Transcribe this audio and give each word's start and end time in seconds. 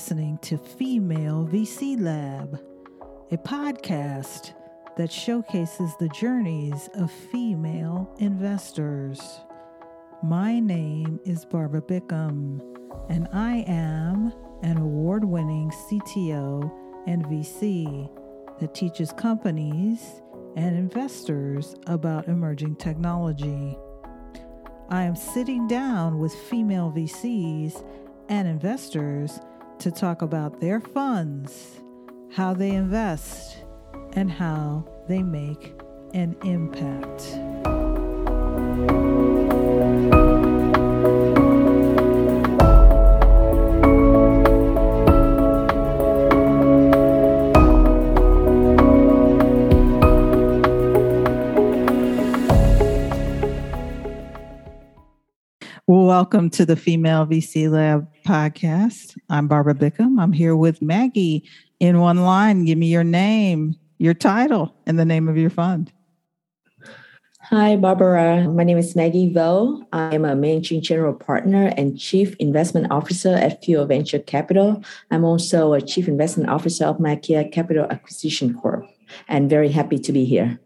listening 0.00 0.38
to 0.38 0.56
Female 0.56 1.46
VC 1.52 2.00
Lab, 2.00 2.58
a 3.32 3.36
podcast 3.36 4.54
that 4.96 5.12
showcases 5.12 5.94
the 6.00 6.08
journeys 6.08 6.88
of 6.94 7.12
female 7.12 8.10
investors. 8.18 9.40
My 10.22 10.58
name 10.58 11.20
is 11.26 11.44
Barbara 11.44 11.82
Bickham, 11.82 12.62
and 13.10 13.28
I 13.34 13.62
am 13.68 14.32
an 14.62 14.78
award 14.78 15.22
winning 15.22 15.70
CTO 15.70 16.72
and 17.06 17.22
VC 17.26 18.08
that 18.58 18.74
teaches 18.74 19.12
companies 19.12 20.22
and 20.56 20.78
investors 20.78 21.74
about 21.86 22.26
emerging 22.26 22.76
technology. 22.76 23.76
I 24.88 25.02
am 25.02 25.14
sitting 25.14 25.68
down 25.68 26.18
with 26.18 26.32
female 26.32 26.90
VCs 26.90 27.84
and 28.30 28.48
investors 28.48 29.40
to 29.80 29.90
talk 29.90 30.20
about 30.20 30.60
their 30.60 30.78
funds, 30.78 31.80
how 32.30 32.52
they 32.52 32.70
invest, 32.70 33.64
and 34.12 34.30
how 34.30 34.84
they 35.08 35.22
make 35.22 35.74
an 36.12 36.36
impact. 36.44 37.38
Welcome 56.20 56.50
to 56.50 56.66
the 56.66 56.76
Female 56.76 57.24
VC 57.24 57.70
Lab 57.70 58.06
podcast. 58.26 59.16
I'm 59.30 59.48
Barbara 59.48 59.74
Bickham. 59.74 60.20
I'm 60.20 60.32
here 60.32 60.54
with 60.54 60.82
Maggie 60.82 61.48
in 61.80 61.98
one 61.98 62.18
line. 62.24 62.66
Give 62.66 62.76
me 62.76 62.88
your 62.88 63.04
name, 63.04 63.74
your 63.96 64.12
title, 64.12 64.76
and 64.84 64.98
the 64.98 65.06
name 65.06 65.28
of 65.28 65.38
your 65.38 65.48
fund. 65.48 65.90
Hi, 67.44 67.74
Barbara. 67.74 68.46
My 68.50 68.64
name 68.64 68.76
is 68.76 68.94
Maggie 68.94 69.32
Vo. 69.32 69.82
I 69.94 70.14
am 70.14 70.26
a 70.26 70.36
managing 70.36 70.82
general 70.82 71.14
partner 71.14 71.72
and 71.78 71.98
chief 71.98 72.36
investment 72.36 72.92
officer 72.92 73.34
at 73.34 73.64
Fuel 73.64 73.86
Venture 73.86 74.18
Capital. 74.18 74.84
I'm 75.10 75.24
also 75.24 75.72
a 75.72 75.80
chief 75.80 76.06
investment 76.06 76.50
officer 76.50 76.84
of 76.84 76.98
Maquia 76.98 77.50
Capital 77.50 77.86
Acquisition 77.88 78.52
Corp. 78.52 78.84
And 79.26 79.48
very 79.48 79.70
happy 79.70 79.98
to 80.00 80.12
be 80.12 80.26
here. 80.26 80.60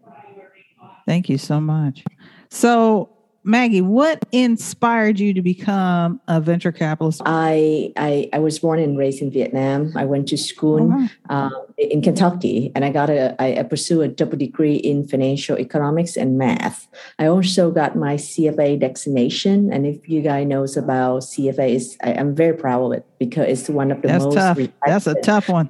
Thank 1.07 1.29
you 1.29 1.39
so 1.39 1.61
much. 1.61 2.03
So, 2.51 3.14
Maggie, 3.47 3.83
what 3.83 4.25
inspired 4.33 5.21
you 5.21 5.35
to 5.35 5.43
become 5.43 6.19
a 6.27 6.41
venture 6.41 6.73
capitalist? 6.73 7.21
I 7.27 7.93
I, 7.97 8.31
I 8.33 8.39
was 8.39 8.59
born 8.59 8.79
and 8.79 8.97
raised 8.97 9.21
in 9.21 9.31
Vietnam. 9.31 9.93
I 9.95 10.07
went 10.07 10.29
to 10.29 10.39
school 10.39 10.91
oh, 10.91 11.09
um, 11.29 11.53
in 11.77 12.01
Kentucky, 12.01 12.73
and 12.75 12.87
I 12.87 12.91
got 12.91 13.11
a 13.11 13.37
I, 13.39 13.61
I 13.61 13.63
pursue 13.63 14.01
a 14.01 14.09
double 14.09 14.39
degree 14.39 14.77
in 14.77 15.07
financial 15.07 15.59
economics 15.59 16.17
and 16.17 16.39
math. 16.39 16.89
I 17.19 17.27
also 17.27 17.71
got 17.71 17.97
my 17.97 18.15
CFA 18.15 18.81
designation, 18.81 19.71
and 19.71 19.87
if 19.87 20.09
you 20.09 20.23
guys 20.23 20.47
knows 20.47 20.79
about 20.79 21.23
CFA, 21.23 21.75
is 21.75 21.99
I, 22.03 22.13
am 22.13 22.35
very 22.35 22.57
proud 22.57 22.87
of 22.87 22.93
it 22.93 23.07
because 23.19 23.47
it's 23.47 23.69
one 23.69 23.93
of 23.93 24.01
the 24.01 24.09
That's 24.09 24.25
most. 24.25 24.35
Tough. 24.35 24.59
That's 24.87 25.07
a 25.07 25.21
tough 25.21 25.51
one 25.51 25.69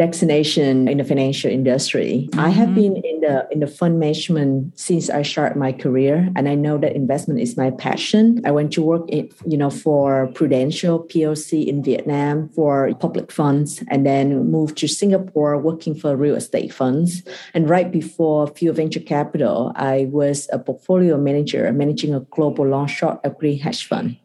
vaccination 0.00 0.88
in 0.88 0.96
the 0.96 1.04
financial 1.04 1.50
industry. 1.50 2.28
Mm-hmm. 2.30 2.40
I 2.40 2.48
have 2.48 2.70
mm-hmm. 2.70 2.80
been 2.80 2.96
in 3.04 3.20
the 3.20 3.36
in 3.52 3.60
the 3.60 3.66
fund 3.66 4.00
management 4.00 4.72
since 4.78 5.10
I 5.10 5.22
started 5.22 5.56
my 5.66 5.72
career, 5.72 6.14
and 6.36 6.48
I 6.48 6.56
know 6.64 6.78
that 6.78 6.96
investment 6.96 7.38
is 7.40 7.52
my 7.62 7.70
passion. 7.86 8.40
I 8.48 8.50
went 8.50 8.72
to 8.76 8.80
work 8.82 9.04
in, 9.08 9.28
you 9.44 9.58
know, 9.60 9.68
for 9.68 10.32
Prudential 10.38 11.04
PLC 11.10 11.66
in 11.66 11.84
Vietnam 11.84 12.48
for 12.56 12.72
public 13.06 13.28
funds, 13.30 13.84
and 13.92 14.00
then 14.08 14.50
moved 14.56 14.78
to 14.78 14.88
Singapore 14.88 15.60
working 15.60 15.94
for 15.94 16.16
real 16.16 16.36
estate 16.42 16.72
funds. 16.72 17.22
And 17.52 17.68
right 17.68 17.92
before 18.00 18.48
Fuel 18.56 18.74
Venture 18.74 19.04
Capital, 19.04 19.72
I 19.76 20.08
was 20.10 20.48
a 20.52 20.58
portfolio 20.58 21.18
manager 21.18 21.70
managing 21.72 22.14
a 22.14 22.20
global 22.36 22.64
long 22.64 22.88
short 22.88 23.20
equity 23.22 23.56
hedge 23.64 23.84
fund. 23.86 24.16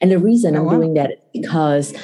And 0.00 0.10
the 0.10 0.18
reason 0.18 0.56
oh, 0.56 0.58
I'm 0.58 0.66
wow. 0.66 0.76
doing 0.76 0.94
that 0.94 1.10
is 1.10 1.20
because 1.32 1.94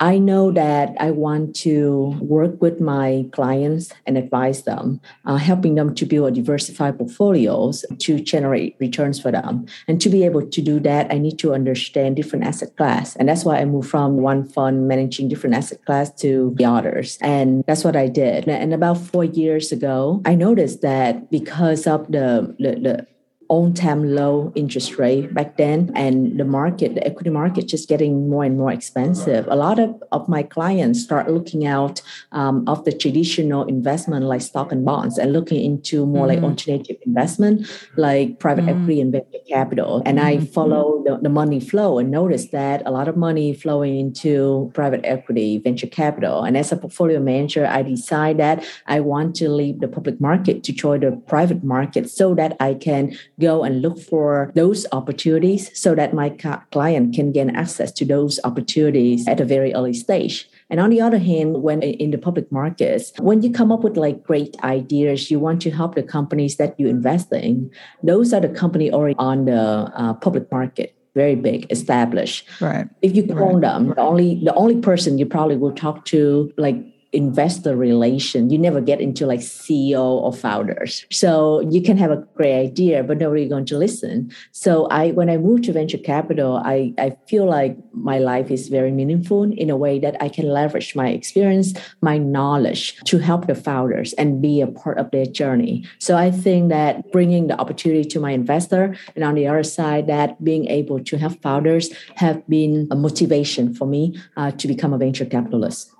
I 0.00 0.18
know 0.18 0.50
that 0.52 0.96
I 0.98 1.12
want 1.12 1.54
to 1.56 2.16
work 2.20 2.60
with 2.60 2.80
my 2.80 3.26
clients 3.32 3.92
and 4.06 4.18
advise 4.18 4.64
them, 4.64 5.00
uh, 5.24 5.36
helping 5.36 5.76
them 5.76 5.94
to 5.94 6.04
build 6.04 6.34
diversified 6.34 6.98
portfolios 6.98 7.84
to 8.00 8.18
generate 8.18 8.76
returns 8.80 9.20
for 9.20 9.30
them. 9.30 9.66
And 9.86 10.00
to 10.00 10.08
be 10.08 10.24
able 10.24 10.46
to 10.46 10.60
do 10.60 10.80
that, 10.80 11.12
I 11.12 11.18
need 11.18 11.38
to 11.40 11.54
understand 11.54 12.16
different 12.16 12.44
asset 12.44 12.76
class. 12.76 13.14
And 13.16 13.28
that's 13.28 13.44
why 13.44 13.58
I 13.58 13.64
moved 13.64 13.88
from 13.88 14.16
one 14.16 14.44
fund 14.44 14.88
managing 14.88 15.28
different 15.28 15.54
asset 15.54 15.84
class 15.84 16.12
to 16.16 16.52
the 16.56 16.64
others. 16.64 17.18
And 17.20 17.62
that's 17.66 17.84
what 17.84 17.96
I 17.96 18.08
did. 18.08 18.48
And 18.48 18.74
about 18.74 18.98
four 18.98 19.24
years 19.24 19.70
ago, 19.70 20.22
I 20.24 20.34
noticed 20.34 20.82
that 20.82 21.30
because 21.30 21.86
of 21.86 22.10
the, 22.10 22.54
the, 22.58 22.80
the 22.80 23.06
all-time 23.48 24.14
low 24.14 24.52
interest 24.54 24.98
rate 24.98 25.32
back 25.34 25.56
then 25.56 25.90
and 25.94 26.38
the 26.38 26.44
market 26.44 26.94
the 26.94 27.06
equity 27.06 27.30
market 27.30 27.66
just 27.66 27.88
getting 27.88 28.28
more 28.28 28.44
and 28.44 28.56
more 28.56 28.72
expensive 28.72 29.46
a 29.48 29.56
lot 29.56 29.78
of, 29.78 30.02
of 30.12 30.28
my 30.28 30.42
clients 30.42 31.02
start 31.02 31.30
looking 31.30 31.66
out 31.66 32.00
um, 32.32 32.64
of 32.66 32.84
the 32.84 32.92
traditional 32.92 33.64
investment 33.64 34.24
like 34.24 34.40
stock 34.40 34.72
and 34.72 34.84
bonds 34.84 35.18
and 35.18 35.32
looking 35.32 35.62
into 35.64 36.06
more 36.06 36.26
mm-hmm. 36.26 36.42
like 36.42 36.50
alternative 36.50 36.96
investment 37.06 37.68
like 37.96 38.38
private 38.38 38.64
mm-hmm. 38.64 38.82
equity 38.82 39.00
and 39.00 39.12
venture 39.12 39.44
capital 39.48 40.02
and 40.06 40.18
mm-hmm. 40.18 40.42
i 40.42 40.46
follow 40.46 41.02
the, 41.04 41.18
the 41.22 41.28
money 41.28 41.60
flow 41.60 41.98
and 41.98 42.10
notice 42.10 42.48
that 42.48 42.82
a 42.86 42.90
lot 42.90 43.08
of 43.08 43.16
money 43.16 43.52
flowing 43.52 43.98
into 43.98 44.70
private 44.74 45.00
equity 45.04 45.58
venture 45.58 45.86
capital 45.86 46.44
and 46.44 46.56
as 46.56 46.72
a 46.72 46.76
portfolio 46.76 47.20
manager 47.20 47.66
i 47.66 47.82
decide 47.82 48.38
that 48.38 48.64
i 48.86 49.00
want 49.00 49.34
to 49.34 49.48
leave 49.48 49.80
the 49.80 49.88
public 49.88 50.20
market 50.20 50.64
to 50.64 50.72
join 50.72 51.00
the 51.00 51.12
private 51.26 51.62
market 51.62 52.08
so 52.08 52.34
that 52.34 52.56
i 52.60 52.72
can 52.72 53.16
go 53.40 53.64
and 53.64 53.82
look 53.82 53.98
for 53.98 54.52
those 54.54 54.86
opportunities 54.92 55.70
so 55.78 55.94
that 55.94 56.14
my 56.14 56.30
client 56.70 57.14
can 57.14 57.32
gain 57.32 57.50
access 57.50 57.90
to 57.92 58.04
those 58.04 58.38
opportunities 58.44 59.26
at 59.26 59.40
a 59.40 59.44
very 59.44 59.74
early 59.74 59.94
stage. 59.94 60.48
And 60.70 60.80
on 60.80 60.90
the 60.90 61.00
other 61.00 61.18
hand, 61.18 61.62
when 61.62 61.82
in 61.82 62.10
the 62.10 62.18
public 62.18 62.50
markets, 62.50 63.12
when 63.18 63.42
you 63.42 63.50
come 63.50 63.70
up 63.70 63.84
with 63.84 63.96
like 63.96 64.22
great 64.22 64.56
ideas, 64.62 65.30
you 65.30 65.38
want 65.38 65.60
to 65.62 65.70
help 65.70 65.94
the 65.94 66.02
companies 66.02 66.56
that 66.56 66.78
you 66.78 66.88
invest 66.88 67.32
in. 67.32 67.70
Those 68.02 68.32
are 68.32 68.40
the 68.40 68.48
company 68.48 68.90
already 68.90 69.16
on 69.18 69.44
the 69.44 69.92
uh, 69.94 70.14
public 70.14 70.50
market 70.50 70.94
very 71.14 71.36
big, 71.36 71.70
established. 71.70 72.44
Right. 72.60 72.88
If 73.00 73.14
you 73.14 73.24
call 73.24 73.54
right. 73.54 73.60
them, 73.60 73.88
the 73.90 74.00
only 74.00 74.40
the 74.42 74.54
only 74.54 74.80
person 74.80 75.16
you 75.16 75.26
probably 75.26 75.56
will 75.56 75.72
talk 75.72 76.04
to 76.06 76.52
like 76.56 76.76
investor 77.14 77.76
relation. 77.76 78.50
You 78.50 78.58
never 78.58 78.80
get 78.80 79.00
into 79.00 79.26
like 79.26 79.40
CEO 79.40 80.02
or 80.02 80.32
founders. 80.32 81.06
So 81.10 81.60
you 81.70 81.80
can 81.80 81.96
have 81.96 82.10
a 82.10 82.24
great 82.34 82.58
idea, 82.58 83.02
but 83.02 83.18
nobody 83.18 83.48
going 83.48 83.66
to 83.66 83.78
listen. 83.78 84.32
So 84.52 84.86
I 84.86 85.12
when 85.12 85.30
I 85.30 85.36
moved 85.36 85.64
to 85.64 85.72
venture 85.72 85.98
capital, 85.98 86.60
I, 86.64 86.92
I 86.98 87.16
feel 87.28 87.46
like 87.46 87.78
my 87.92 88.18
life 88.18 88.50
is 88.50 88.68
very 88.68 88.90
meaningful 88.90 89.44
in 89.44 89.70
a 89.70 89.76
way 89.76 89.98
that 90.00 90.16
I 90.20 90.28
can 90.28 90.48
leverage 90.48 90.96
my 90.96 91.08
experience, 91.08 91.72
my 92.00 92.18
knowledge 92.18 92.96
to 93.04 93.18
help 93.18 93.46
the 93.46 93.54
founders 93.54 94.12
and 94.14 94.42
be 94.42 94.60
a 94.60 94.66
part 94.66 94.98
of 94.98 95.10
their 95.10 95.26
journey. 95.26 95.86
So 95.98 96.16
I 96.16 96.30
think 96.30 96.68
that 96.70 97.12
bringing 97.12 97.46
the 97.46 97.58
opportunity 97.58 98.04
to 98.04 98.20
my 98.20 98.32
investor 98.32 98.96
and 99.14 99.24
on 99.24 99.34
the 99.34 99.46
other 99.46 99.62
side, 99.62 100.06
that 100.08 100.42
being 100.42 100.66
able 100.66 101.02
to 101.04 101.16
help 101.16 101.40
founders 101.40 101.90
have 102.16 102.46
been 102.48 102.88
a 102.90 102.96
motivation 102.96 103.74
for 103.74 103.86
me 103.86 104.20
uh, 104.36 104.50
to 104.52 104.66
become 104.66 104.92
a 104.92 104.98
venture 104.98 105.24
capitalist. 105.24 105.93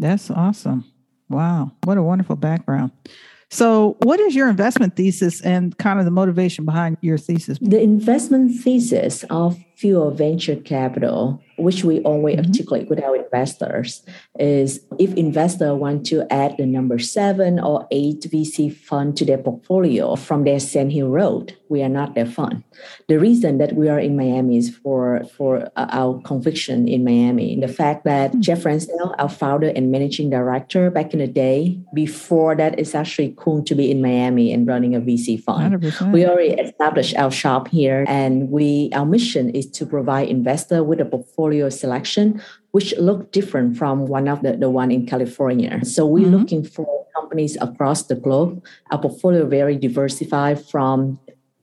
That's 0.00 0.30
awesome. 0.30 0.84
Wow. 1.28 1.72
What 1.84 1.98
a 1.98 2.02
wonderful 2.02 2.36
background. 2.36 2.90
So, 3.50 3.96
what 4.02 4.18
is 4.20 4.34
your 4.34 4.48
investment 4.48 4.96
thesis 4.96 5.40
and 5.42 5.76
kind 5.76 5.98
of 5.98 6.04
the 6.04 6.10
motivation 6.10 6.64
behind 6.64 6.96
your 7.02 7.18
thesis? 7.18 7.58
The 7.60 7.80
investment 7.80 8.60
thesis 8.60 9.24
of 9.24 9.58
Fuel 9.80 10.10
Venture 10.10 10.56
Capital 10.56 11.42
which 11.60 11.84
we 11.84 12.00
always 12.00 12.36
mm-hmm. 12.36 12.46
articulate 12.46 12.88
with 12.88 13.02
our 13.02 13.16
investors 13.16 14.02
is 14.38 14.80
if 14.98 15.14
investor 15.14 15.74
want 15.74 16.06
to 16.06 16.26
add 16.32 16.56
the 16.56 16.66
number 16.66 16.98
seven 16.98 17.60
or 17.60 17.86
eight 17.90 18.22
VC 18.22 18.74
fund 18.74 19.16
to 19.16 19.24
their 19.24 19.38
portfolio 19.38 20.16
from 20.16 20.44
their 20.44 20.58
Sand 20.58 20.92
Hill 20.92 21.08
Road, 21.08 21.56
we 21.68 21.82
are 21.82 21.88
not 21.88 22.14
their 22.14 22.26
fund. 22.26 22.64
The 23.08 23.18
reason 23.18 23.58
that 23.58 23.74
we 23.74 23.88
are 23.88 23.98
in 23.98 24.16
Miami 24.16 24.56
is 24.56 24.74
for, 24.74 25.22
for 25.36 25.70
uh, 25.76 25.86
our 25.90 26.20
conviction 26.22 26.88
in 26.88 27.04
Miami. 27.04 27.60
The 27.60 27.68
fact 27.68 28.04
that 28.04 28.32
mm-hmm. 28.32 28.40
Jeff 28.40 28.64
Ransdell, 28.64 29.14
our 29.18 29.28
founder 29.28 29.68
and 29.68 29.92
managing 29.92 30.30
director 30.30 30.90
back 30.90 31.12
in 31.12 31.20
the 31.20 31.28
day, 31.28 31.80
before 31.94 32.56
that, 32.56 32.78
it's 32.78 32.94
actually 32.94 33.34
cool 33.36 33.62
to 33.64 33.74
be 33.74 33.90
in 33.90 34.02
Miami 34.02 34.52
and 34.52 34.66
running 34.66 34.94
a 34.94 35.00
VC 35.00 35.40
fund. 35.40 35.80
100%. 35.80 36.12
We 36.12 36.26
already 36.26 36.54
established 36.54 37.14
our 37.16 37.30
shop 37.30 37.68
here 37.68 38.04
and 38.08 38.50
we 38.50 38.90
our 38.92 39.06
mission 39.06 39.50
is 39.50 39.69
to 39.72 39.86
provide 39.86 40.28
investor 40.28 40.82
with 40.82 41.00
a 41.00 41.04
portfolio 41.04 41.68
selection, 41.68 42.42
which 42.72 42.94
look 42.98 43.32
different 43.32 43.76
from 43.76 44.06
one 44.06 44.28
of 44.28 44.42
the, 44.42 44.56
the 44.56 44.70
one 44.70 44.90
in 44.90 45.06
California. 45.06 45.84
So 45.84 46.06
we're 46.06 46.26
mm-hmm. 46.26 46.36
looking 46.36 46.64
for 46.64 47.06
companies 47.14 47.56
across 47.60 48.04
the 48.04 48.14
globe. 48.14 48.64
Our 48.90 48.98
portfolio 48.98 49.46
very 49.46 49.76
diversified 49.76 50.64
from 50.64 51.18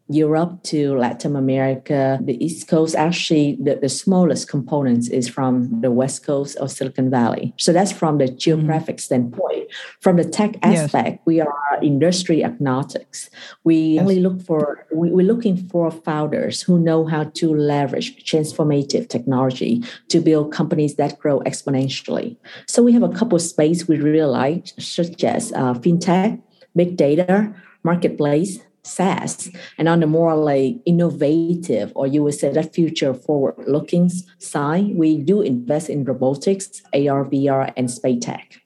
Europe 0.10 0.64
to 0.64 0.98
Latin 0.98 1.36
America, 1.36 2.18
the 2.22 2.44
East 2.44 2.68
Coast, 2.68 2.96
actually 2.96 3.58
the, 3.62 3.76
the 3.76 3.90
smallest 3.90 4.48
components 4.48 5.10
is 5.10 5.28
from 5.28 5.82
the 5.82 5.92
West 5.92 6.26
Coast 6.26 6.56
of 6.58 6.72
Silicon 6.72 7.10
Valley. 7.10 7.54
So 7.58 7.74
that's 7.74 7.92
from 7.92 8.18
the 8.18 8.26
mm-hmm. 8.26 8.38
geographic 8.38 8.98
mm-hmm. 8.98 9.02
standpoint. 9.02 9.68
From 10.00 10.16
the 10.16 10.24
tech 10.24 10.56
aspect, 10.64 11.10
yes. 11.10 11.20
we 11.26 11.42
are 11.42 11.80
industry 11.82 12.44
agnostics. 12.44 13.30
We 13.64 13.76
yes. 13.76 14.02
only 14.02 14.20
look 14.20 14.42
for, 14.42 14.86
we, 14.94 15.12
we're 15.12 15.28
looking 15.28 15.58
for 15.58 15.92
founders 15.92 16.62
who 16.62 16.80
know 16.80 17.06
how 17.06 17.26
to 17.26 17.54
leverage 17.54 18.24
transformative 18.24 19.10
technology 19.10 19.84
to 20.08 20.22
build 20.22 20.54
companies 20.54 20.96
that 20.96 21.20
grow 21.20 21.42
exponentially. 21.42 22.38
So 22.68 22.82
we 22.82 22.94
have 22.94 23.04
a 23.04 23.10
couple 23.10 23.36
of 23.36 23.42
space 23.42 23.88
we 23.88 23.98
really 23.98 24.26
like, 24.26 24.68
such 24.80 25.24
as 25.24 25.52
uh, 25.52 25.74
fintech, 25.74 26.42
big 26.76 26.96
data, 26.96 27.54
marketplace, 27.84 28.60
SaaS, 28.88 29.50
and 29.78 29.88
on 29.88 30.00
the 30.00 30.08
more 30.08 30.36
like 30.36 30.76
innovative, 30.86 31.92
or 31.96 32.08
you 32.08 32.24
would 32.24 32.34
say 32.34 32.52
that 32.52 32.74
future 32.74 33.14
forward 33.14 33.56
looking 33.68 34.10
side, 34.40 34.96
we 34.96 35.18
do 35.18 35.42
invest 35.42 35.90
in 35.90 36.04
robotics, 36.04 36.82
AR, 36.94 37.26
VR, 37.26 37.74
and 37.76 37.92
space 37.92 38.24
tech. 38.24 38.62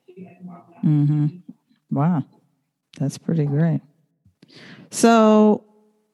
Mm-hmm. 0.83 1.27
Wow, 1.91 2.23
that's 2.99 3.17
pretty 3.17 3.45
great. 3.45 3.81
So, 4.91 5.63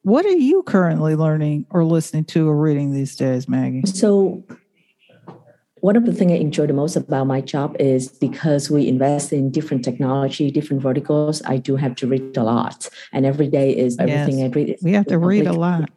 what 0.03 0.25
are 0.25 0.29
you 0.29 0.63
currently 0.63 1.15
learning 1.15 1.65
or 1.69 1.83
listening 1.83 2.25
to 2.25 2.49
or 2.49 2.55
reading 2.55 2.93
these 2.93 3.15
days, 3.15 3.49
Maggie? 3.49 3.83
So, 3.85 4.43
one 5.81 5.95
of 5.95 6.05
the 6.05 6.13
things 6.13 6.31
I 6.31 6.35
enjoy 6.35 6.67
the 6.67 6.73
most 6.73 6.95
about 6.95 7.27
my 7.27 7.41
job 7.41 7.75
is 7.79 8.09
because 8.09 8.69
we 8.69 8.87
invest 8.87 9.31
in 9.31 9.51
different 9.51 9.83
technology, 9.83 10.51
different 10.51 10.81
verticals. 10.81 11.41
I 11.45 11.57
do 11.57 11.75
have 11.75 11.95
to 11.97 12.07
read 12.07 12.35
a 12.37 12.43
lot, 12.43 12.89
and 13.13 13.25
every 13.25 13.47
day 13.47 13.75
is 13.75 13.97
everything 13.99 14.39
yes. 14.39 14.51
I 14.51 14.53
read. 14.53 14.77
we 14.81 14.93
have 14.93 15.05
to 15.07 15.17
read 15.17 15.47
a 15.47 15.53
lot 15.53 15.89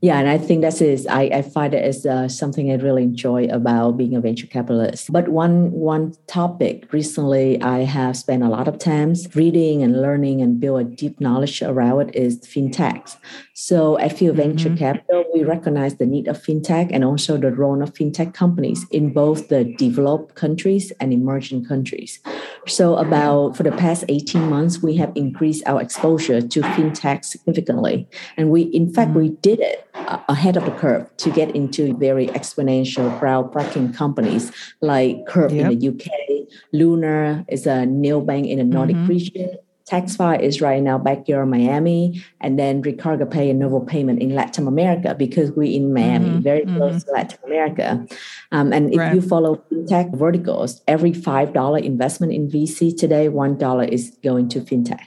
yeah 0.00 0.18
and 0.18 0.28
i 0.28 0.38
think 0.38 0.62
that 0.62 0.80
is 0.80 1.06
i, 1.06 1.22
I 1.22 1.42
find 1.42 1.74
it 1.74 1.82
as 1.82 2.06
uh, 2.06 2.28
something 2.28 2.70
i 2.70 2.74
really 2.74 3.02
enjoy 3.02 3.46
about 3.46 3.96
being 3.96 4.14
a 4.14 4.20
venture 4.20 4.46
capitalist 4.46 5.12
but 5.12 5.28
one 5.28 5.70
one 5.72 6.14
topic 6.26 6.92
recently 6.92 7.60
i 7.62 7.80
have 7.80 8.16
spent 8.16 8.42
a 8.42 8.48
lot 8.48 8.68
of 8.68 8.78
times 8.78 9.34
reading 9.34 9.82
and 9.82 10.00
learning 10.00 10.42
and 10.42 10.60
build 10.60 10.80
a 10.80 10.84
deep 10.84 11.20
knowledge 11.20 11.62
around 11.62 12.08
it 12.08 12.14
is 12.14 12.40
fintech 12.40 13.16
so 13.58 13.98
at 13.98 14.12
Fuel 14.18 14.34
mm-hmm. 14.34 14.42
Venture 14.42 14.76
Capital, 14.76 15.24
we 15.32 15.42
recognize 15.42 15.96
the 15.96 16.04
need 16.04 16.28
of 16.28 16.36
fintech 16.36 16.90
and 16.92 17.02
also 17.02 17.38
the 17.38 17.50
role 17.50 17.82
of 17.82 17.94
fintech 17.94 18.34
companies 18.34 18.84
in 18.90 19.14
both 19.14 19.48
the 19.48 19.64
developed 19.78 20.34
countries 20.34 20.92
and 21.00 21.10
emerging 21.10 21.64
countries. 21.64 22.20
So 22.66 22.96
about 22.96 23.56
for 23.56 23.62
the 23.62 23.72
past 23.72 24.04
18 24.08 24.48
months, 24.48 24.82
we 24.82 24.96
have 24.96 25.12
increased 25.14 25.62
our 25.66 25.80
exposure 25.80 26.40
to 26.40 26.60
fintech 26.60 27.24
significantly. 27.24 28.08
And 28.36 28.50
we, 28.50 28.62
in 28.62 28.92
fact, 28.92 29.10
mm-hmm. 29.10 29.20
we 29.20 29.28
did 29.30 29.60
it 29.60 29.88
ahead 30.28 30.56
of 30.56 30.64
the 30.64 30.72
curve 30.72 31.08
to 31.18 31.30
get 31.30 31.54
into 31.54 31.96
very 31.96 32.28
exponential 32.28 33.18
groundbreaking 33.20 33.94
companies 33.94 34.52
like 34.80 35.26
Curve 35.26 35.52
yep. 35.52 35.70
in 35.70 35.78
the 35.78 35.88
UK, 35.88 36.48
Lunar 36.72 37.44
is 37.48 37.66
a 37.66 37.86
neobank 37.86 38.48
in 38.48 38.58
the 38.58 38.64
Nordic 38.64 38.96
mm-hmm. 38.96 39.06
region. 39.06 39.58
Taxfyle 39.88 40.40
is 40.40 40.60
right 40.60 40.82
now 40.82 40.98
back 40.98 41.26
here 41.26 41.42
in 41.42 41.50
Miami, 41.50 42.24
and 42.40 42.58
then 42.58 42.82
Recarga 42.82 43.30
Pay 43.30 43.50
and 43.50 43.60
Novo 43.60 43.78
Payment 43.78 44.20
in 44.20 44.34
Latin 44.34 44.66
America 44.66 45.14
because 45.14 45.52
we're 45.52 45.72
in 45.72 45.94
Miami, 45.94 46.28
mm-hmm. 46.28 46.40
very 46.40 46.64
close 46.64 47.04
mm-hmm. 47.04 47.08
to 47.08 47.12
Latin 47.12 47.38
America. 47.44 48.06
Um, 48.50 48.72
and 48.72 48.92
if 48.92 48.98
right. 48.98 49.14
you 49.14 49.22
follow 49.22 49.62
fintech 49.70 50.12
verticals, 50.16 50.82
every 50.88 51.12
$5 51.12 51.82
investment 51.82 52.32
in 52.32 52.48
VC 52.50 52.96
today, 52.98 53.28
$1 53.28 53.88
is 53.88 54.16
going 54.24 54.48
to 54.48 54.60
fintech. 54.60 55.02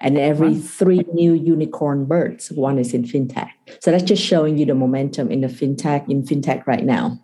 And 0.00 0.16
every 0.16 0.54
three 0.54 1.04
new 1.12 1.34
unicorn 1.34 2.04
birds, 2.04 2.52
one 2.52 2.78
is 2.78 2.94
in 2.94 3.02
fintech. 3.02 3.50
So 3.80 3.90
that's 3.90 4.04
just 4.04 4.22
showing 4.22 4.58
you 4.58 4.64
the 4.64 4.74
momentum 4.74 5.30
in 5.30 5.40
the 5.40 5.48
fintech, 5.48 6.08
in 6.08 6.22
fintech 6.22 6.66
right 6.66 6.84
now. 6.84 7.20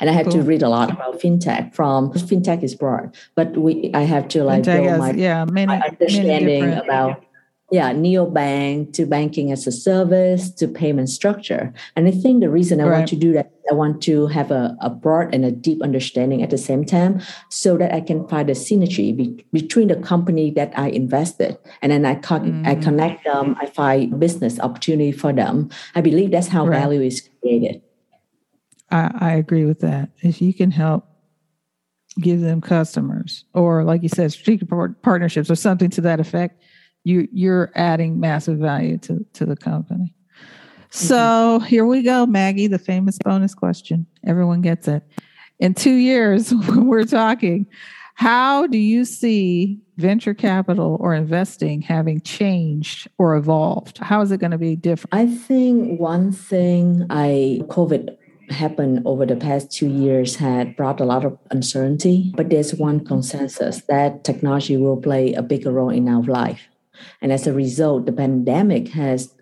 And 0.00 0.10
I 0.10 0.12
had 0.12 0.26
cool. 0.26 0.34
to 0.34 0.42
read 0.42 0.62
a 0.62 0.68
lot 0.68 0.90
about 0.90 1.20
fintech 1.20 1.74
from 1.74 2.12
fintech 2.12 2.62
is 2.62 2.74
broad, 2.74 3.14
but 3.34 3.56
we 3.56 3.90
I 3.94 4.02
have 4.02 4.28
to 4.28 4.44
like 4.44 4.64
fintech 4.64 4.84
build 4.84 4.98
my, 4.98 5.10
yeah, 5.12 5.44
many, 5.44 5.66
my 5.66 5.80
understanding 5.80 6.66
many 6.66 6.80
about 6.80 7.24
yeah, 7.72 7.94
neobank 7.94 8.92
to 8.92 9.06
banking 9.06 9.50
as 9.50 9.66
a 9.66 9.72
service 9.72 10.50
to 10.50 10.68
payment 10.68 11.08
structure. 11.08 11.72
And 11.96 12.06
I 12.06 12.10
think 12.10 12.42
the 12.42 12.50
reason 12.50 12.82
I 12.82 12.84
right. 12.84 12.98
want 12.98 13.08
to 13.08 13.16
do 13.16 13.32
that, 13.32 13.50
I 13.70 13.74
want 13.74 14.02
to 14.02 14.26
have 14.26 14.50
a, 14.50 14.76
a 14.82 14.90
broad 14.90 15.34
and 15.34 15.42
a 15.42 15.50
deep 15.50 15.82
understanding 15.82 16.42
at 16.42 16.50
the 16.50 16.58
same 16.58 16.84
time 16.84 17.22
so 17.48 17.78
that 17.78 17.94
I 17.94 18.02
can 18.02 18.28
find 18.28 18.50
a 18.50 18.52
synergy 18.52 19.16
be, 19.16 19.46
between 19.54 19.88
the 19.88 19.96
company 19.96 20.50
that 20.50 20.78
I 20.78 20.88
invested 20.88 21.56
and 21.80 21.90
then 21.90 22.04
I, 22.04 22.16
con- 22.16 22.62
mm. 22.62 22.66
I 22.66 22.74
connect 22.74 23.24
them, 23.24 23.56
I 23.58 23.64
find 23.64 24.20
business 24.20 24.60
opportunity 24.60 25.10
for 25.10 25.32
them. 25.32 25.70
I 25.94 26.02
believe 26.02 26.30
that's 26.30 26.48
how 26.48 26.66
right. 26.66 26.78
value 26.78 27.00
is 27.00 27.26
created. 27.40 27.80
I, 28.92 29.10
I 29.18 29.32
agree 29.34 29.64
with 29.64 29.80
that. 29.80 30.10
If 30.20 30.40
you 30.40 30.52
can 30.54 30.70
help 30.70 31.06
give 32.20 32.40
them 32.40 32.60
customers 32.60 33.44
or 33.54 33.84
like 33.84 34.02
you 34.02 34.08
said, 34.08 34.32
strategic 34.32 34.68
partnerships 35.02 35.50
or 35.50 35.56
something 35.56 35.90
to 35.90 36.02
that 36.02 36.20
effect, 36.20 36.62
you 37.04 37.26
you're 37.32 37.72
adding 37.74 38.20
massive 38.20 38.58
value 38.58 38.98
to 38.98 39.24
to 39.32 39.46
the 39.46 39.56
company. 39.56 40.14
So 40.90 41.16
mm-hmm. 41.16 41.64
here 41.64 41.86
we 41.86 42.02
go, 42.02 42.26
Maggie, 42.26 42.66
the 42.66 42.78
famous 42.78 43.18
bonus 43.18 43.54
question. 43.54 44.06
Everyone 44.26 44.60
gets 44.60 44.86
it. 44.86 45.02
In 45.58 45.72
two 45.72 45.94
years, 45.94 46.54
when 46.54 46.86
we're 46.86 47.04
talking, 47.04 47.66
how 48.14 48.66
do 48.66 48.76
you 48.76 49.06
see 49.06 49.80
venture 49.96 50.34
capital 50.34 50.98
or 51.00 51.14
investing 51.14 51.80
having 51.80 52.20
changed 52.20 53.08
or 53.18 53.36
evolved? 53.36 53.98
How 53.98 54.20
is 54.20 54.30
it 54.30 54.38
going 54.38 54.50
to 54.50 54.58
be 54.58 54.76
different? 54.76 55.14
I 55.14 55.26
think 55.26 55.98
one 55.98 56.30
thing 56.30 57.06
I 57.08 57.62
COVID 57.68 58.16
happened 58.52 59.02
over 59.04 59.26
the 59.26 59.36
past 59.36 59.70
two 59.70 59.88
years 59.88 60.36
had 60.36 60.76
brought 60.76 61.00
a 61.00 61.04
lot 61.04 61.24
of 61.24 61.38
uncertainty, 61.50 62.32
but 62.36 62.50
there's 62.50 62.74
one 62.74 63.04
consensus 63.04 63.82
that 63.88 64.24
technology 64.24 64.76
will 64.76 64.96
play 64.96 65.34
a 65.34 65.42
bigger 65.42 65.72
role 65.72 65.90
in 65.90 66.08
our 66.08 66.22
life. 66.22 66.68
And 67.20 67.32
as 67.32 67.46
a 67.46 67.52
result, 67.52 68.06
the 68.06 68.12
pandemic 68.12 68.88
has 68.88 69.34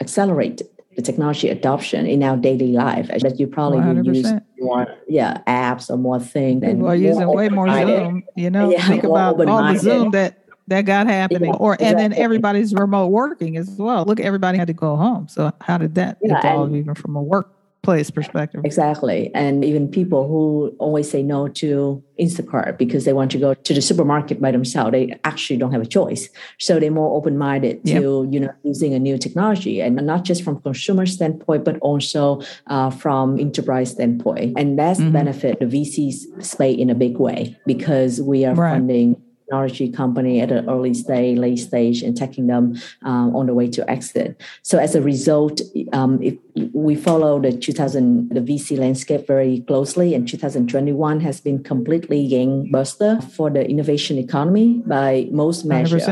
accelerated 0.00 0.68
the 0.96 1.02
technology 1.02 1.48
adoption 1.48 2.06
in 2.06 2.22
our 2.22 2.36
daily 2.36 2.72
life. 2.72 3.08
That 3.08 3.38
you 3.38 3.46
probably 3.46 3.78
100%. 3.78 4.14
use 4.14 4.32
more 4.58 4.86
yeah 5.08 5.38
apps 5.46 5.88
or 5.88 5.96
more 5.96 6.20
things 6.20 6.62
and 6.62 6.84
are 6.84 6.94
using 6.94 7.26
way 7.28 7.48
more 7.48 7.68
zoom 7.68 8.22
you 8.36 8.50
know? 8.50 8.70
Yeah, 8.70 8.86
think 8.86 9.04
about 9.04 9.40
all 9.48 9.72
the 9.72 9.78
zoom 9.78 10.10
that 10.10 10.44
that 10.66 10.82
got 10.82 11.06
happening. 11.06 11.50
Yeah, 11.50 11.58
or 11.58 11.74
exactly. 11.74 11.88
and 11.88 12.12
then 12.12 12.20
everybody's 12.20 12.72
remote 12.72 13.08
working 13.08 13.56
as 13.56 13.70
well. 13.70 14.04
Look 14.04 14.20
everybody 14.20 14.56
had 14.56 14.68
to 14.68 14.72
go 14.72 14.96
home. 14.96 15.26
So 15.28 15.52
how 15.60 15.78
did 15.78 15.94
that 15.96 16.18
yeah, 16.22 16.38
evolve 16.38 16.74
even 16.74 16.94
from 16.94 17.16
a 17.16 17.22
work 17.22 17.50
place 17.82 18.10
perspective. 18.10 18.62
Exactly. 18.64 19.30
And 19.34 19.64
even 19.64 19.88
people 19.88 20.28
who 20.28 20.74
always 20.78 21.10
say 21.10 21.22
no 21.22 21.48
to 21.48 22.02
Instacart 22.20 22.76
because 22.76 23.04
they 23.04 23.12
want 23.12 23.30
to 23.30 23.38
go 23.38 23.54
to 23.54 23.74
the 23.74 23.80
supermarket 23.80 24.40
by 24.40 24.50
themselves, 24.50 24.92
they 24.92 25.18
actually 25.24 25.56
don't 25.56 25.72
have 25.72 25.80
a 25.80 25.86
choice. 25.86 26.28
So 26.58 26.78
they're 26.78 26.90
more 26.90 27.16
open-minded 27.16 27.80
yep. 27.84 28.02
to, 28.02 28.28
you 28.30 28.40
know, 28.40 28.52
using 28.64 28.92
a 28.92 28.98
new 28.98 29.16
technology 29.16 29.80
and 29.80 29.96
not 29.96 30.24
just 30.24 30.42
from 30.42 30.60
consumer 30.60 31.06
standpoint, 31.06 31.64
but 31.64 31.78
also 31.78 32.42
uh, 32.66 32.90
from 32.90 33.38
enterprise 33.38 33.92
standpoint. 33.92 34.58
And 34.58 34.78
that's 34.78 35.00
mm-hmm. 35.00 35.12
benefit 35.12 35.60
the 35.60 35.66
VCs 35.66 36.56
play 36.56 36.72
in 36.72 36.90
a 36.90 36.94
big 36.94 37.18
way 37.18 37.56
because 37.66 38.20
we 38.20 38.44
are 38.44 38.54
right. 38.54 38.72
funding 38.72 39.16
technology 39.50 39.90
company 39.90 40.40
at 40.40 40.52
an 40.52 40.70
early 40.70 40.94
stage, 40.94 41.36
late 41.36 41.58
stage, 41.58 42.02
and 42.02 42.16
taking 42.16 42.46
them 42.46 42.76
um, 43.02 43.34
on 43.34 43.46
the 43.46 43.54
way 43.54 43.68
to 43.68 43.88
exit. 43.90 44.40
So 44.62 44.78
as 44.78 44.94
a 44.94 45.02
result, 45.02 45.60
um, 45.92 46.22
if 46.22 46.36
we 46.72 46.94
follow 46.94 47.40
the 47.40 47.52
2000 47.52 48.30
the 48.30 48.40
VC 48.40 48.78
landscape 48.78 49.26
very 49.26 49.60
closely, 49.66 50.14
and 50.14 50.28
2021 50.28 51.20
has 51.20 51.40
been 51.40 51.64
completely 51.64 52.28
gangbuster 52.28 53.22
for 53.32 53.50
the 53.50 53.68
innovation 53.68 54.18
economy 54.18 54.82
by 54.86 55.26
most 55.32 55.64
measures. 55.64 56.06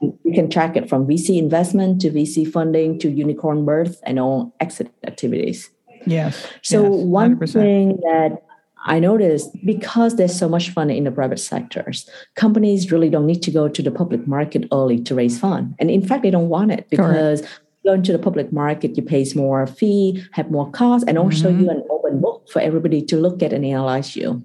We 0.00 0.34
can 0.34 0.48
track 0.48 0.76
it 0.76 0.88
from 0.88 1.06
VC 1.06 1.38
investment 1.38 2.00
to 2.00 2.10
VC 2.10 2.50
funding 2.50 2.98
to 3.00 3.10
unicorn 3.10 3.64
birth 3.64 4.00
and 4.04 4.18
all 4.18 4.54
exit 4.58 4.90
activities. 5.06 5.70
Yes. 6.06 6.46
So 6.62 6.82
yes, 6.82 7.04
one 7.04 7.46
thing 7.46 8.00
that 8.02 8.42
I 8.86 8.98
noticed 8.98 9.50
because 9.64 10.16
there's 10.16 10.36
so 10.36 10.48
much 10.48 10.70
fund 10.70 10.90
in 10.90 11.04
the 11.04 11.10
private 11.10 11.38
sectors, 11.38 12.08
companies 12.34 12.90
really 12.90 13.10
don't 13.10 13.26
need 13.26 13.42
to 13.42 13.50
go 13.50 13.68
to 13.68 13.82
the 13.82 13.90
public 13.90 14.26
market 14.26 14.66
early 14.72 15.00
to 15.02 15.14
raise 15.14 15.38
fund. 15.38 15.74
And 15.78 15.90
in 15.90 16.06
fact, 16.06 16.22
they 16.22 16.30
don't 16.30 16.48
want 16.48 16.72
it 16.72 16.88
because 16.88 17.42
Correct. 17.42 17.60
going 17.84 18.02
to 18.04 18.12
the 18.12 18.18
public 18.18 18.52
market, 18.52 18.96
you 18.96 19.02
pay 19.02 19.26
more 19.34 19.66
fee, 19.66 20.24
have 20.32 20.50
more 20.50 20.70
costs, 20.70 21.06
and 21.06 21.18
also 21.18 21.50
mm-hmm. 21.50 21.60
you 21.60 21.70
an 21.70 21.84
open 21.90 22.20
book 22.20 22.48
for 22.50 22.60
everybody 22.60 23.02
to 23.02 23.16
look 23.16 23.42
at 23.42 23.52
and 23.52 23.64
analyze 23.64 24.16
you 24.16 24.44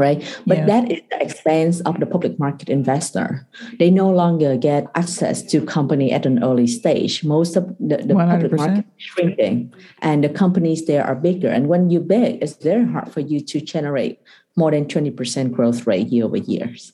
right? 0.00 0.18
But 0.46 0.58
yeah. 0.58 0.66
that 0.66 0.90
is 0.90 1.00
the 1.10 1.22
expense 1.22 1.80
of 1.82 2.00
the 2.00 2.06
public 2.06 2.38
market 2.38 2.68
investor. 2.68 3.46
They 3.78 3.90
no 3.90 4.08
longer 4.08 4.56
get 4.56 4.88
access 4.94 5.42
to 5.52 5.60
company 5.60 6.10
at 6.10 6.24
an 6.24 6.42
early 6.42 6.66
stage. 6.66 7.22
Most 7.22 7.56
of 7.56 7.68
the, 7.78 7.98
the 7.98 8.14
public 8.14 8.52
market 8.52 8.86
is 8.98 9.04
shrinking, 9.04 9.72
and 10.00 10.24
the 10.24 10.30
companies 10.30 10.86
there 10.86 11.04
are 11.04 11.14
bigger. 11.14 11.48
And 11.48 11.68
when 11.68 11.90
you're 11.90 12.00
big, 12.00 12.42
it's 12.42 12.56
very 12.56 12.86
hard 12.86 13.12
for 13.12 13.20
you 13.20 13.40
to 13.44 13.60
generate 13.60 14.18
more 14.56 14.70
than 14.70 14.86
20% 14.86 15.52
growth 15.52 15.86
rate 15.86 16.08
year 16.08 16.24
over 16.24 16.36
years. 16.36 16.92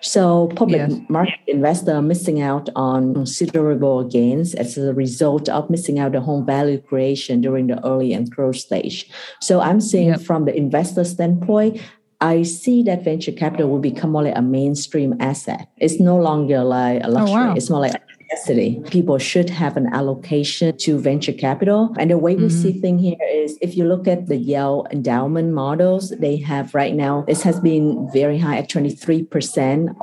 So 0.00 0.48
public 0.56 0.88
yes. 0.88 1.00
market 1.08 1.40
investor 1.46 2.00
missing 2.00 2.40
out 2.40 2.70
on 2.76 3.12
considerable 3.12 4.04
gains 4.04 4.54
as 4.54 4.78
a 4.78 4.94
result 4.94 5.48
of 5.48 5.68
missing 5.68 5.98
out 5.98 6.12
the 6.12 6.20
home 6.20 6.46
value 6.46 6.80
creation 6.80 7.42
during 7.42 7.66
the 7.66 7.84
early 7.86 8.14
and 8.14 8.30
growth 8.30 8.56
stage. 8.56 9.10
So 9.40 9.60
I'm 9.60 9.80
seeing 9.80 10.08
yep. 10.08 10.20
from 10.22 10.46
the 10.46 10.56
investor 10.56 11.04
standpoint, 11.04 11.80
I 12.20 12.42
see 12.42 12.82
that 12.82 13.02
venture 13.02 13.32
capital 13.32 13.70
will 13.70 13.78
become 13.78 14.10
more 14.10 14.22
like 14.22 14.36
a 14.36 14.42
mainstream 14.42 15.14
asset. 15.20 15.68
It's 15.78 15.98
no 15.98 16.18
longer 16.18 16.62
like 16.62 17.02
a 17.02 17.08
luxury. 17.08 17.34
Oh, 17.34 17.46
wow. 17.46 17.54
It's 17.54 17.70
more 17.70 17.80
like 17.80 17.94
a 17.94 18.00
necessity. 18.30 18.82
People 18.90 19.16
should 19.16 19.48
have 19.48 19.76
an 19.76 19.86
allocation 19.94 20.76
to 20.76 20.98
venture 20.98 21.32
capital. 21.32 21.94
And 21.98 22.10
the 22.10 22.18
way 22.18 22.36
we 22.36 22.44
mm-hmm. 22.44 22.62
see 22.62 22.72
thing 22.72 22.98
here 22.98 23.16
is 23.32 23.58
if 23.62 23.74
you 23.74 23.84
look 23.86 24.06
at 24.06 24.26
the 24.26 24.36
Yale 24.36 24.86
endowment 24.90 25.52
models, 25.54 26.10
they 26.10 26.36
have 26.38 26.74
right 26.74 26.94
now, 26.94 27.24
this 27.26 27.42
has 27.42 27.58
been 27.58 28.08
very 28.12 28.38
high 28.38 28.58
at 28.58 28.68
23% 28.68 29.94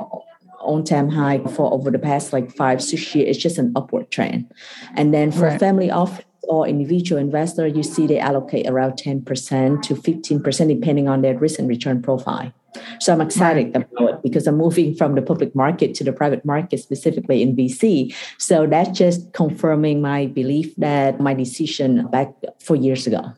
on 0.60 0.84
time 0.84 1.08
high 1.08 1.38
for 1.54 1.72
over 1.72 1.90
the 1.90 1.98
past 2.00 2.32
like 2.32 2.54
five, 2.54 2.82
six 2.82 3.14
years. 3.14 3.36
It's 3.36 3.42
just 3.42 3.58
an 3.58 3.72
upward 3.76 4.10
trend. 4.10 4.52
And 4.94 5.14
then 5.14 5.30
for 5.30 5.42
right. 5.42 5.60
family 5.60 5.90
office 5.90 6.24
or 6.42 6.66
individual 6.66 7.20
investor, 7.20 7.66
you 7.66 7.82
see 7.82 8.06
they 8.06 8.18
allocate 8.18 8.66
around 8.66 8.92
10% 8.92 9.82
to 9.82 9.94
15%, 9.94 10.68
depending 10.68 11.08
on 11.08 11.22
their 11.22 11.36
risk 11.38 11.58
and 11.58 11.68
return 11.68 12.02
profile. 12.02 12.52
So 13.00 13.12
I'm 13.12 13.20
excited 13.20 13.74
about 13.74 14.10
it 14.10 14.22
because 14.22 14.46
I'm 14.46 14.56
moving 14.56 14.94
from 14.94 15.14
the 15.14 15.22
public 15.22 15.54
market 15.54 15.94
to 15.96 16.04
the 16.04 16.12
private 16.12 16.44
market, 16.44 16.78
specifically 16.78 17.42
in 17.42 17.56
VC. 17.56 18.14
So 18.38 18.66
that's 18.66 18.96
just 18.96 19.32
confirming 19.32 20.00
my 20.00 20.26
belief 20.26 20.76
that 20.76 21.18
my 21.18 21.34
decision 21.34 22.06
back 22.08 22.32
four 22.60 22.76
years 22.76 23.06
ago. 23.06 23.32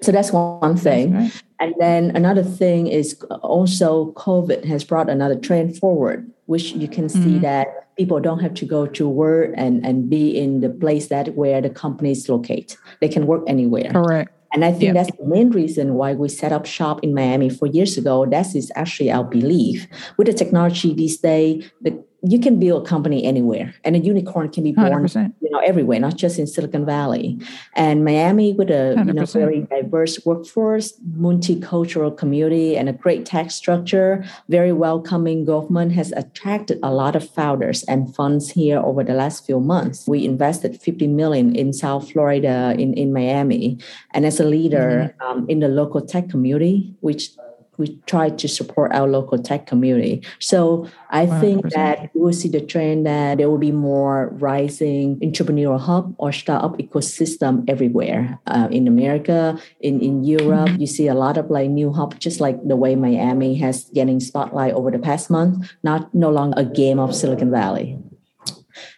So 0.00 0.12
that's 0.12 0.32
one 0.32 0.76
thing. 0.76 1.12
That's 1.12 1.34
right. 1.34 1.42
And 1.60 1.74
then 1.78 2.16
another 2.16 2.42
thing 2.42 2.86
is 2.88 3.20
also 3.42 4.12
COVID 4.12 4.64
has 4.64 4.84
brought 4.84 5.08
another 5.08 5.38
trend 5.38 5.78
forward, 5.78 6.30
which 6.46 6.72
you 6.72 6.88
can 6.88 7.08
see 7.08 7.18
mm-hmm. 7.18 7.40
that 7.40 7.96
people 7.96 8.20
don't 8.20 8.40
have 8.40 8.54
to 8.54 8.64
go 8.64 8.86
to 8.86 9.08
work 9.08 9.52
and, 9.56 9.84
and 9.84 10.10
be 10.10 10.36
in 10.36 10.60
the 10.60 10.68
place 10.68 11.08
that 11.08 11.34
where 11.34 11.60
the 11.60 11.70
companies 11.70 12.28
locate. 12.28 12.76
They 13.00 13.08
can 13.08 13.26
work 13.26 13.44
anywhere. 13.46 13.90
Correct. 13.90 14.30
And 14.52 14.64
I 14.64 14.70
think 14.70 14.82
yep. 14.82 14.94
that's 14.94 15.16
the 15.16 15.24
main 15.26 15.50
reason 15.50 15.94
why 15.94 16.14
we 16.14 16.28
set 16.28 16.52
up 16.52 16.64
shop 16.64 17.02
in 17.02 17.12
Miami 17.12 17.50
four 17.50 17.66
years 17.66 17.98
ago. 17.98 18.24
That 18.24 18.54
is 18.54 18.70
actually 18.76 19.10
our 19.10 19.24
belief. 19.24 19.88
With 20.16 20.28
the 20.28 20.32
technology 20.32 20.94
these 20.94 21.16
days, 21.16 21.68
the 21.80 22.04
you 22.26 22.38
can 22.38 22.58
build 22.58 22.84
a 22.84 22.88
company 22.88 23.24
anywhere 23.24 23.74
and 23.84 23.94
a 23.94 23.98
unicorn 23.98 24.48
can 24.48 24.64
be 24.64 24.72
born 24.72 24.90
100%. 24.90 25.32
you 25.42 25.50
know 25.50 25.58
everywhere 25.60 26.00
not 26.00 26.16
just 26.16 26.38
in 26.38 26.46
silicon 26.46 26.86
valley 26.86 27.38
and 27.74 28.04
miami 28.04 28.54
with 28.54 28.70
a 28.70 28.94
you 29.06 29.12
know 29.12 29.26
very 29.26 29.60
diverse 29.62 30.24
workforce 30.24 30.94
multicultural 31.16 32.16
community 32.16 32.76
and 32.76 32.88
a 32.88 32.92
great 32.92 33.26
tax 33.26 33.54
structure 33.54 34.24
very 34.48 34.72
welcoming 34.72 35.44
government 35.44 35.92
has 35.92 36.12
attracted 36.12 36.78
a 36.82 36.92
lot 36.92 37.14
of 37.14 37.28
founders 37.28 37.82
and 37.84 38.14
funds 38.14 38.50
here 38.50 38.78
over 38.78 39.04
the 39.04 39.14
last 39.14 39.44
few 39.44 39.60
months 39.60 40.08
we 40.08 40.24
invested 40.24 40.80
50 40.80 41.06
million 41.08 41.54
in 41.54 41.72
south 41.72 42.10
florida 42.10 42.74
in, 42.78 42.94
in 42.94 43.12
miami 43.12 43.78
and 44.12 44.24
as 44.24 44.40
a 44.40 44.44
leader 44.44 45.14
mm-hmm. 45.20 45.38
um, 45.38 45.46
in 45.48 45.60
the 45.60 45.68
local 45.68 46.00
tech 46.00 46.30
community 46.30 46.94
which 47.00 47.30
we 47.78 47.96
try 48.06 48.30
to 48.30 48.48
support 48.48 48.92
our 48.92 49.08
local 49.08 49.38
tech 49.38 49.66
community. 49.66 50.22
So 50.38 50.88
I 51.10 51.26
100%. 51.26 51.40
think 51.40 51.70
that 51.72 52.10
we 52.14 52.20
will 52.20 52.32
see 52.32 52.48
the 52.48 52.60
trend 52.60 53.06
that 53.06 53.38
there 53.38 53.50
will 53.50 53.58
be 53.58 53.72
more 53.72 54.30
rising 54.32 55.18
entrepreneurial 55.20 55.80
hub 55.80 56.14
or 56.18 56.32
startup 56.32 56.78
ecosystem 56.78 57.64
everywhere 57.68 58.38
uh, 58.46 58.68
in 58.70 58.88
America, 58.88 59.58
in 59.80 60.00
in 60.00 60.24
Europe. 60.24 60.68
Mm-hmm. 60.68 60.80
You 60.80 60.86
see 60.86 61.08
a 61.08 61.14
lot 61.14 61.36
of 61.36 61.50
like 61.50 61.70
new 61.70 61.92
hub, 61.92 62.18
just 62.18 62.40
like 62.40 62.56
the 62.66 62.76
way 62.76 62.96
Miami 62.96 63.54
has 63.58 63.90
getting 63.94 64.20
spotlight 64.20 64.74
over 64.74 64.90
the 64.90 64.98
past 64.98 65.30
month. 65.30 65.70
Not 65.82 66.14
no 66.14 66.30
longer 66.30 66.54
a 66.58 66.64
game 66.64 66.98
of 66.98 67.14
Silicon 67.14 67.50
Valley. 67.50 67.98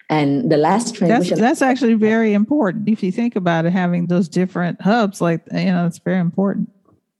And 0.09 0.49
the 0.49 0.57
last 0.57 0.95
trend, 0.95 1.11
that's, 1.11 1.29
that's 1.37 1.61
actually 1.61 1.95
very 1.95 2.33
important. 2.33 2.87
If 2.87 3.03
you 3.03 3.11
think 3.11 3.35
about 3.35 3.65
it, 3.65 3.73
having 3.73 4.07
those 4.07 4.29
different 4.29 4.81
hubs, 4.81 5.19
like 5.21 5.41
you 5.51 5.65
know, 5.65 5.85
it's 5.85 5.99
very 5.99 6.19
important. 6.19 6.69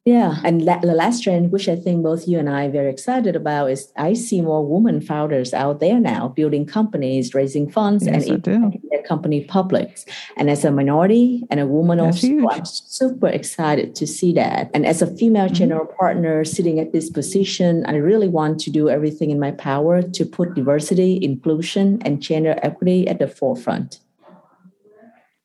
Yeah, 0.08 0.38
and 0.46 0.64
la- 0.64 0.80
the 0.80 0.94
last 0.96 1.24
trend, 1.24 1.52
which 1.52 1.68
I 1.68 1.76
think 1.76 2.02
both 2.02 2.30
you 2.30 2.40
and 2.40 2.50
I 2.50 2.68
are 2.68 2.72
very 2.72 2.90
excited 2.90 3.36
about, 3.36 3.72
is 3.72 3.92
I 3.98 4.14
see 4.14 4.40
more 4.40 4.66
women 4.66 5.02
founders 5.02 5.54
out 5.54 5.82
there 5.82 6.00
now 6.00 6.30
building 6.30 6.66
companies, 6.66 7.34
raising 7.34 7.70
funds, 7.70 8.06
yes, 8.06 8.26
and 8.26 8.42
their 8.42 9.04
company 9.06 9.44
public. 9.44 10.00
And 10.38 10.50
as 10.50 10.64
a 10.64 10.72
minority 10.72 11.44
and 11.50 11.60
a 11.60 11.68
woman 11.68 11.98
That's 11.98 12.24
also, 12.24 12.28
huge. 12.28 12.48
I'm 12.50 12.64
super 12.64 13.28
excited 13.28 13.96
to 13.96 14.08
see 14.08 14.32
that. 14.36 14.72
And 14.74 14.86
as 14.86 15.02
a 15.02 15.14
female 15.18 15.48
mm-hmm. 15.48 15.56
general 15.56 15.86
partner 16.00 16.46
sitting 16.46 16.80
at 16.80 16.94
this 16.94 17.10
position, 17.10 17.86
I 17.86 17.98
really 17.98 18.30
want 18.30 18.62
to 18.62 18.70
do 18.70 18.88
everything 18.88 19.30
in 19.30 19.42
my 19.42 19.52
power 19.52 20.02
to 20.02 20.26
put 20.26 20.54
diversity, 20.54 21.20
inclusion, 21.22 22.02
and 22.06 22.22
gender 22.22 22.58
equity 22.64 23.10
at 23.10 23.20
the 23.20 23.28
forefront. 23.28 24.00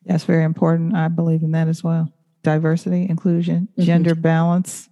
That's 0.06 0.22
very 0.22 0.44
important. 0.44 0.94
I 0.94 1.08
believe 1.08 1.42
in 1.42 1.50
that 1.50 1.66
as 1.66 1.82
well 1.82 2.12
diversity, 2.42 3.08
inclusion, 3.08 3.68
mm-hmm. 3.72 3.82
gender 3.82 4.14
balance. 4.14 4.88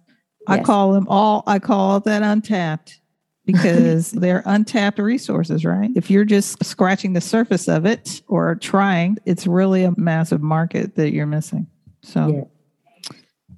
Yes. 0.47 0.59
I 0.59 0.63
call 0.63 0.93
them 0.93 1.07
all, 1.07 1.43
I 1.47 1.59
call 1.59 1.99
that 2.01 2.23
untapped 2.23 2.99
because 3.45 4.11
they're 4.11 4.43
untapped 4.45 4.99
resources, 4.99 5.65
right? 5.65 5.91
If 5.95 6.09
you're 6.09 6.25
just 6.25 6.63
scratching 6.63 7.13
the 7.13 7.21
surface 7.21 7.67
of 7.67 7.85
it 7.85 8.21
or 8.27 8.55
trying, 8.55 9.17
it's 9.25 9.47
really 9.47 9.83
a 9.83 9.93
massive 9.97 10.41
market 10.41 10.95
that 10.95 11.11
you're 11.11 11.27
missing. 11.27 11.67
So, 12.01 12.27
yeah. 12.27 12.43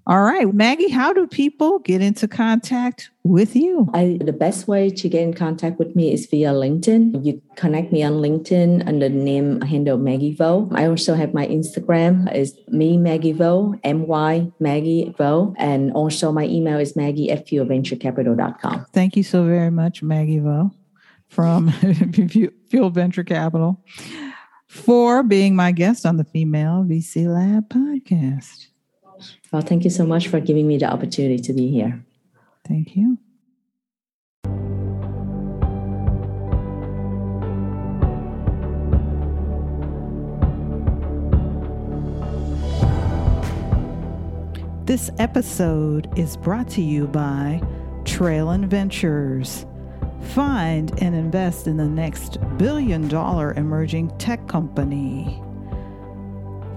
All 0.06 0.22
right, 0.22 0.54
Maggie, 0.54 0.90
how 0.90 1.14
do 1.14 1.26
people 1.28 1.80
get 1.80 2.02
into 2.02 2.28
contact 2.28 3.10
with 3.24 3.56
you? 3.56 3.90
I, 3.94 4.18
the 4.20 4.34
best 4.34 4.68
way 4.68 4.90
to 4.90 5.08
get 5.08 5.22
in 5.22 5.34
contact 5.34 5.80
with 5.80 5.96
me 5.96 6.12
is 6.12 6.26
via 6.26 6.52
LinkedIn. 6.52 7.26
You 7.26 7.42
connect 7.56 7.94
me 7.94 8.04
on 8.04 8.14
LinkedIn 8.14 8.86
under 8.86 9.08
the 9.08 9.16
name 9.16 9.62
handle 9.62 9.98
Maggie 9.98 10.36
Vo. 10.36 10.70
I 10.74 10.88
also 10.88 11.14
have 11.14 11.34
my 11.34 11.48
Instagram 11.48 12.34
is 12.36 12.54
me 12.68 12.98
Maggie 12.98 13.32
Vo, 13.32 13.76
M 13.86 14.06
Y 14.06 14.52
Maggie 14.60 15.16
Vo, 15.18 15.56
and 15.58 15.94
also 15.94 16.34
my 16.34 16.46
email 16.48 16.80
is 16.80 16.98
Maggie 16.98 17.32
at 17.32 17.48
fuelventurecapital.com. 17.48 18.86
Thank 18.92 19.16
you 19.16 19.24
so 19.24 19.46
very 19.46 19.72
much, 19.72 20.04
Maggie 20.04 20.40
Vo 20.40 20.72
from 21.30 21.72
Fuel 22.70 22.90
Venture 22.90 23.24
Capital 23.24 23.82
for 24.68 25.24
being 25.24 25.56
my 25.56 25.72
guest 25.72 26.06
on 26.06 26.18
the 26.18 26.24
Female 26.24 26.86
VC 26.88 27.26
Lab 27.28 27.70
podcast. 27.70 28.68
Well, 29.52 29.62
thank 29.62 29.84
you 29.84 29.90
so 29.90 30.06
much 30.06 30.28
for 30.28 30.40
giving 30.40 30.68
me 30.68 30.78
the 30.78 30.92
opportunity 30.92 31.40
to 31.40 31.54
be 31.54 31.70
here. 31.70 32.04
Thank 32.68 32.96
you. 32.96 33.18
This 44.86 45.10
episode 45.18 46.08
is 46.20 46.38
brought 46.38 46.68
to 46.70 46.82
you 46.82 47.08
by 47.08 47.62
Trailyn 48.04 48.68
Ventures. 48.68 49.66
Find 50.34 50.92
and 51.02 51.16
invest 51.16 51.68
in 51.68 51.78
the 51.78 51.88
next 51.88 52.38
billion 52.58 53.08
dollar 53.08 53.54
emerging 53.54 54.16
tech 54.18 54.48
company. 54.48 55.43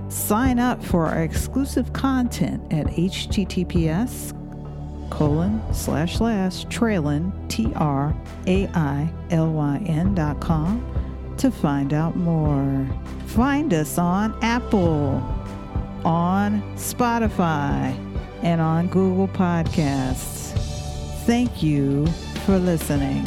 Sign 0.08 0.58
up 0.58 0.82
for 0.82 1.06
our 1.06 1.22
exclusive 1.22 1.92
content 1.92 2.62
at 2.72 2.86
https 2.86 4.32
colon 5.10 5.62
slash 5.72 6.16
slash 6.16 6.64
trailyn 6.66 7.32
t 7.48 7.72
r 7.74 8.14
a 8.46 8.66
i 8.66 9.08
l 9.30 9.52
y 9.52 9.82
n 9.86 10.14
dot 10.14 10.40
com 10.40 10.80
to 11.36 11.50
find 11.50 11.92
out 11.92 12.16
more. 12.16 12.86
Find 13.26 13.72
us 13.74 13.98
on 13.98 14.34
Apple, 14.42 15.22
on 16.04 16.62
Spotify, 16.76 17.94
and 18.42 18.60
on 18.60 18.88
Google 18.88 19.28
Podcasts. 19.28 20.52
Thank 21.26 21.62
you 21.62 22.06
for 22.44 22.58
listening. 22.58 23.26